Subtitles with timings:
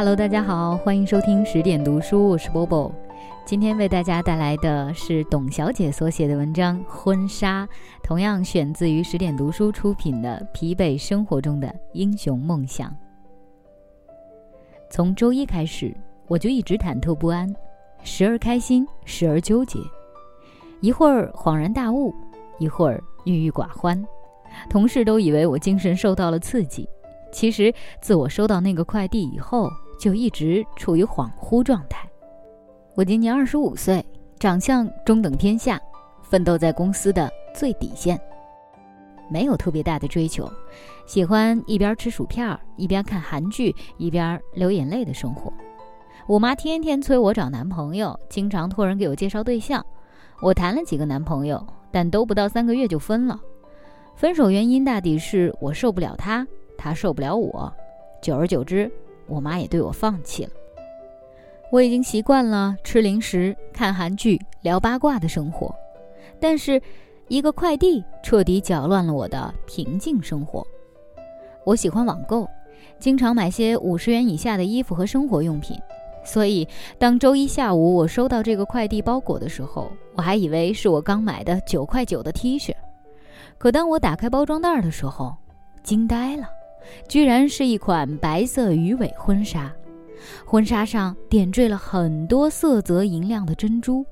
[0.00, 2.90] Hello，大家好，欢迎收听十点读书，我是 Bobo。
[3.44, 7.66] 今天为大家带来的是董小姐所写的文章《婚纱》，
[8.02, 12.88] 同样选自于十点读书出品的《疲惫生活中的英雄梦想》。
[14.88, 15.94] 从周一开始，
[16.28, 17.54] 我就一直忐忑不安，
[18.02, 19.78] 时而开心，时而纠结，
[20.80, 22.10] 一会儿恍然大悟，
[22.58, 24.02] 一会儿郁郁寡欢。
[24.70, 26.88] 同事都以为我精神受到了刺激，
[27.30, 32.08] 其实自我收到那个快递以后，就一直处于恍惚状态。
[32.94, 34.04] 我今年二十五岁，
[34.38, 35.78] 长相中等偏下，
[36.22, 38.18] 奋斗在公司的最底线，
[39.30, 40.50] 没有特别大的追求，
[41.06, 45.52] 喜欢一边吃薯片一边看韩剧一边流眼泪的生活。
[46.26, 49.84] 我妈天天催我找男朋友，经常托人给我介绍对象。
[50.40, 53.38] 我谈了几个男朋友，但都不到三个月就分了。
[54.14, 56.46] 分手原因大抵是我受不了他，
[56.78, 57.72] 他受不了我。
[58.22, 58.90] 久而久之，
[59.30, 60.50] 我妈也对我放弃了。
[61.70, 65.72] 我已经习惯了吃零食、看韩剧、聊八卦的生活，
[66.40, 66.82] 但是，
[67.28, 70.66] 一个快递彻底搅乱了我的平静生活。
[71.64, 72.48] 我喜欢网购，
[72.98, 75.80] 经常买些五十元以下的衣服和生活用品，
[76.24, 76.66] 所以
[76.98, 82.74] 当周一下午我收到这个快递包裹的时候，我还以为是我刚买的九块九的 T 恤。
[83.58, 85.36] 可当我打开包装袋的时候，
[85.84, 86.48] 惊呆了，
[87.08, 89.72] 居然是一款白色鱼尾婚纱。
[90.44, 94.04] 婚纱上点缀了很多色泽银亮的珍珠，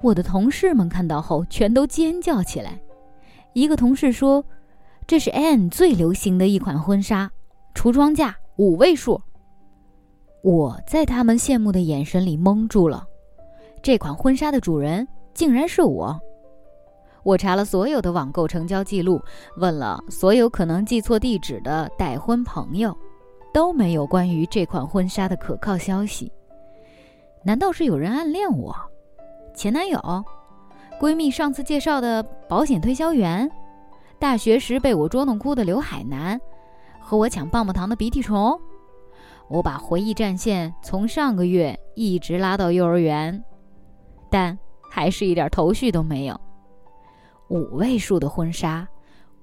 [0.00, 2.78] 我的同事们看到后全都尖叫起来。
[3.54, 4.44] 一个同事说
[5.06, 7.30] ：“这是 Anne 最流行的一款婚纱，
[7.74, 9.20] 橱窗价五位数。”
[10.42, 13.04] 我在他们羡慕的眼神里蒙住了。
[13.82, 16.20] 这款婚纱的主人竟然是我。
[17.24, 19.20] 我查了所有的网购成交记录，
[19.56, 22.96] 问了所有可能寄错地址的待婚朋友。
[23.54, 26.32] 都没有关于这款婚纱的可靠消息。
[27.44, 28.74] 难道是有人暗恋我？
[29.54, 30.00] 前男友？
[30.98, 33.50] 闺蜜上次介绍的保险推销员？
[34.18, 36.40] 大学时被我捉弄哭的刘海男？
[36.98, 38.58] 和我抢棒棒糖的鼻涕虫？
[39.48, 43.44] 我把回忆战线从上个月一直拉到幼儿园，
[44.30, 44.58] 但
[44.90, 46.40] 还是一点头绪都没有。
[47.52, 48.88] 五位数的婚纱，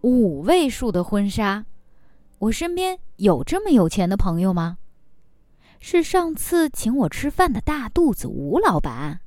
[0.01, 1.63] 五位数的婚纱。
[2.39, 4.79] 我身边有这么有钱的朋友吗？
[5.79, 9.19] 是上次请我吃饭的大肚子吴老板？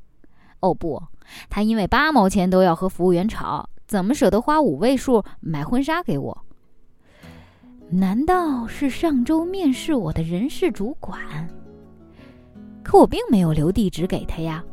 [0.59, 1.01] 哦不，
[1.49, 6.45] 他因为八毛钱都要和服务员吵，怎么舍得花五位数买婚纱给我？
[7.89, 11.49] 难道是上周面试我的人事主管？
[12.83, 14.65] 可我并没有留地址给他呀！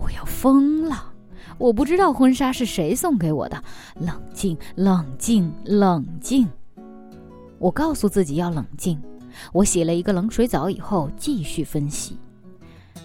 [0.00, 1.11] 我要疯了！
[1.62, 3.62] 我不知道婚纱是谁送给我的。
[4.00, 6.48] 冷静，冷静，冷静。
[7.60, 9.00] 我告诉自己要冷静。
[9.52, 12.18] 我洗了一个冷水澡以后，继续分析。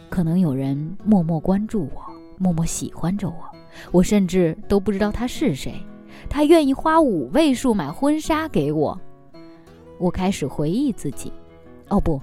[0.09, 2.01] 可能有人默默关注我，
[2.40, 3.35] 默默喜欢着我，
[3.91, 5.75] 我甚至都不知道他是谁。
[6.28, 9.00] 他愿意花五位数买婚纱给我。
[10.00, 11.31] 我开始回忆自己。
[11.90, 12.19] 哦不，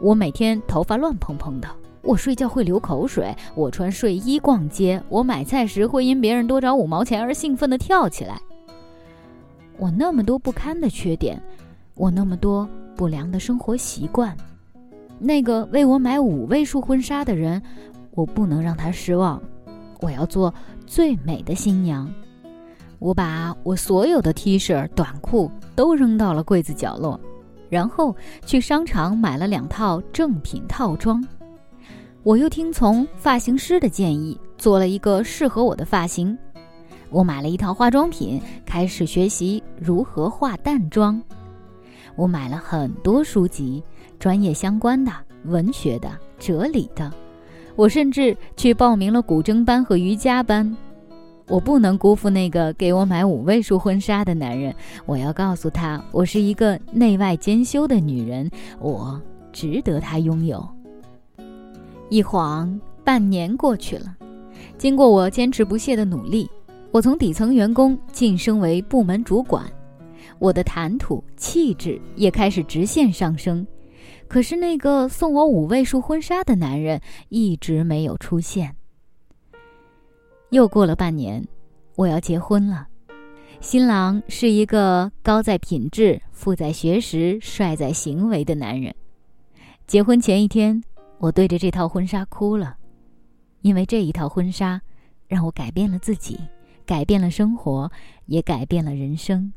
[0.00, 1.68] 我每天头发乱蓬蓬的，
[2.04, 8.38] 我睡觉会流口水，我穿睡衣逛街，我买菜时会因别人多找五毛钱而兴奋地跳起来。
[9.78, 11.40] 我那么多不堪的缺点。
[11.96, 14.36] 我那么多不良的生活习惯，
[15.20, 17.62] 那个为我买五位数婚纱的人，
[18.10, 19.40] 我不能让他失望。
[20.00, 20.52] 我要做
[20.86, 22.12] 最美的新娘。
[22.98, 27.20] 我把我所有的 T 恤、短裤都扔到了柜子角落，
[27.70, 28.14] 然后
[28.44, 31.24] 去商场买了两套正品套装。
[32.24, 36.36] 我又听从发型师的建议，做了一个适合我的发型。
[37.10, 41.22] 我买了一套化妆品，开始学习如何化淡妆。
[42.16, 43.84] 我买了很多书籍，
[44.18, 45.12] 专业相关的、
[45.44, 47.12] 文学的、哲理的。
[47.76, 50.74] 我甚至去报名了古筝班和瑜伽班。
[51.48, 54.74] 我不能辜负那个给我买五位数婚纱的男人。
[55.04, 58.50] 我要告诉他，我是一个内外兼修的女人，
[58.80, 59.20] 我
[59.52, 60.66] 值得他拥有。
[62.14, 64.16] 一晃半年过去了，
[64.78, 66.48] 经过我坚持不懈的努力，
[66.92, 69.64] 我从底层员工晋升为部门主管。
[70.38, 73.66] 我的谈吐气质也开始直线上升，
[74.28, 77.00] 可是那个送我五位数婚纱的男人
[77.30, 78.76] 一直没有出现。
[80.50, 81.44] 又过了半年，
[81.96, 82.86] 我要结婚了，
[83.60, 88.94] 新郎是一个高在品质、富在学识、帅在行为的男人。
[89.88, 90.80] 结婚前一天，
[91.24, 92.76] 我对着这套婚纱哭了，
[93.62, 94.78] 因为这一套婚纱
[95.26, 96.38] 让我改变了自己，
[96.84, 97.90] 改变了生活，
[98.26, 99.50] 也改变了人生。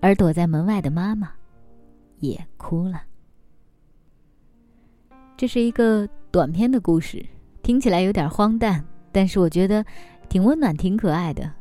[0.00, 1.32] 而躲在门外的妈妈，
[2.20, 3.02] 也哭了。
[5.36, 7.26] 这是一个短篇的故事，
[7.64, 9.84] 听起来有点荒诞，但是我觉得
[10.28, 11.52] 挺温暖、挺可爱的。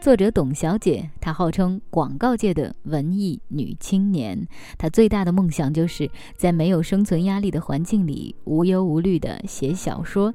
[0.00, 4.46] 作者董小姐，她号称广告界的文艺女青年。
[4.78, 10.32] 她最大的梦想就是在没有生存压力的环境里无忧无虑地写小说。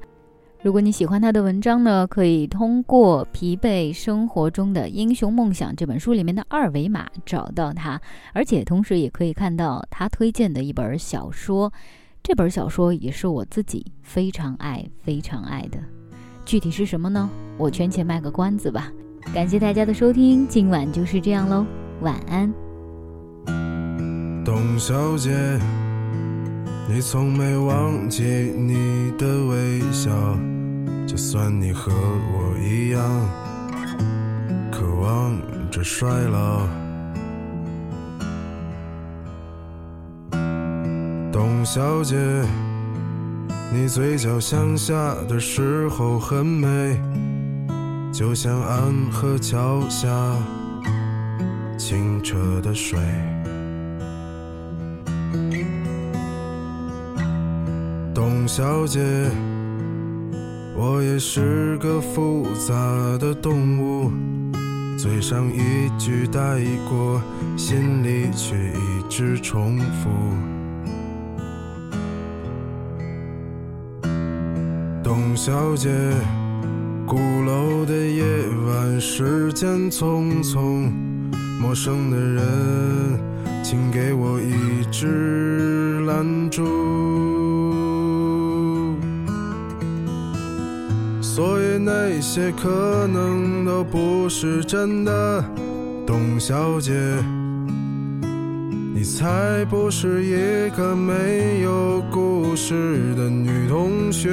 [0.61, 7.99] 如果你喜欢她的文章呢，可以通过《疲惫生活中的英雄梦想》这本书里面的二维码找到她，
[8.33, 11.71] 而且同时也可以看到她推荐的一本小说。
[12.21, 15.79] 这本小说也是我自己非常爱、非常爱的。
[16.45, 17.29] 具体是什么呢？
[17.57, 18.91] 我圈钱卖个关子吧。
[19.31, 21.65] 感谢大家的收听，今晚就是这样喽，
[22.01, 22.51] 晚安。
[24.43, 25.31] 董小姐，
[26.89, 30.11] 你从没忘记你的微笑，
[31.07, 33.01] 就算你和我一样，
[34.71, 35.35] 渴望
[35.71, 36.67] 着衰老。
[41.31, 42.15] 董小姐，
[43.73, 47.01] 你嘴角向下的时候很美。
[48.13, 50.07] 就像安河桥下
[51.79, 52.99] 清澈的水，
[58.13, 59.01] 董小姐，
[60.75, 62.75] 我也是个复杂
[63.17, 64.11] 的动物，
[64.95, 67.19] 嘴上一句带过，
[67.57, 70.09] 心里却一直重复。
[75.03, 75.89] 董小姐。
[77.05, 78.23] 鼓楼的夜
[78.65, 80.89] 晚，时间匆匆，
[81.61, 82.43] 陌生的人，
[83.61, 86.63] 请给我一支蜡烛。
[91.21, 95.43] 所以那些可能都不是真的，
[96.05, 96.93] 董小姐，
[98.95, 104.29] 你才不是一个没有故事的女同学。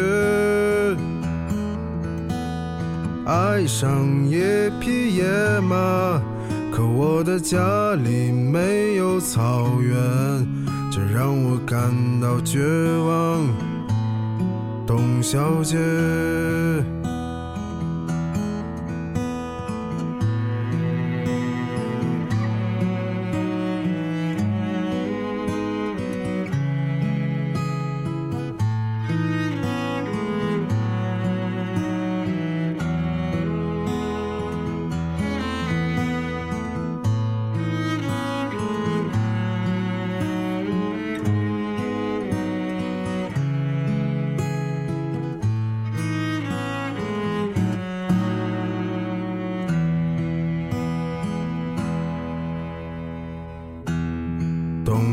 [3.31, 4.41] 爱上一
[4.81, 5.23] 匹野
[5.61, 6.21] 马，
[6.73, 9.97] 可我的家里没有草原，
[10.91, 12.59] 这让我感到绝
[13.07, 13.47] 望，
[14.85, 15.79] 董小姐。